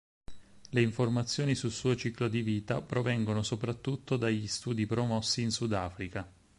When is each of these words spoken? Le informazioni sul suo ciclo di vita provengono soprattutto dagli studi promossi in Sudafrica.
Le 0.71 0.81
informazioni 0.81 1.53
sul 1.53 1.69
suo 1.69 1.95
ciclo 1.95 2.27
di 2.27 2.41
vita 2.41 2.81
provengono 2.81 3.43
soprattutto 3.43 4.17
dagli 4.17 4.47
studi 4.47 4.87
promossi 4.87 5.43
in 5.43 5.51
Sudafrica. 5.51 6.27